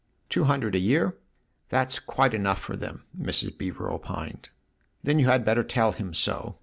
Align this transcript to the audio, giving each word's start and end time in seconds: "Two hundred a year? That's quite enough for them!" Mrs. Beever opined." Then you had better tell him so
"Two 0.29 0.45
hundred 0.45 0.73
a 0.73 0.79
year? 0.79 1.15
That's 1.69 1.99
quite 1.99 2.33
enough 2.33 2.57
for 2.57 2.75
them!" 2.75 3.03
Mrs. 3.21 3.55
Beever 3.55 3.91
opined." 3.91 4.49
Then 5.03 5.19
you 5.19 5.27
had 5.27 5.45
better 5.45 5.63
tell 5.63 5.91
him 5.91 6.15
so 6.15 6.57